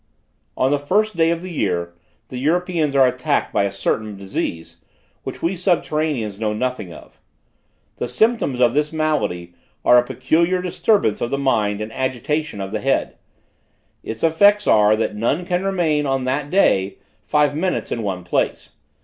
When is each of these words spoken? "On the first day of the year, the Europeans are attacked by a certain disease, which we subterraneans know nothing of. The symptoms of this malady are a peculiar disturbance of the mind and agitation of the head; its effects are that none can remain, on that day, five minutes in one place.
"On 0.57 0.71
the 0.71 0.79
first 0.79 1.15
day 1.15 1.29
of 1.29 1.43
the 1.43 1.51
year, 1.51 1.93
the 2.29 2.39
Europeans 2.39 2.95
are 2.95 3.07
attacked 3.07 3.53
by 3.53 3.65
a 3.65 3.71
certain 3.71 4.17
disease, 4.17 4.77
which 5.21 5.43
we 5.43 5.53
subterraneans 5.55 6.39
know 6.39 6.53
nothing 6.53 6.91
of. 6.91 7.19
The 7.97 8.07
symptoms 8.07 8.59
of 8.59 8.73
this 8.73 8.91
malady 8.91 9.53
are 9.85 9.99
a 9.99 10.03
peculiar 10.03 10.59
disturbance 10.59 11.21
of 11.21 11.29
the 11.29 11.37
mind 11.37 11.81
and 11.81 11.93
agitation 11.93 12.59
of 12.59 12.71
the 12.71 12.81
head; 12.81 13.15
its 14.01 14.23
effects 14.23 14.65
are 14.65 14.95
that 14.95 15.15
none 15.15 15.45
can 15.45 15.63
remain, 15.63 16.07
on 16.07 16.23
that 16.23 16.49
day, 16.49 16.95
five 17.27 17.55
minutes 17.55 17.91
in 17.91 18.01
one 18.01 18.23
place. 18.23 18.71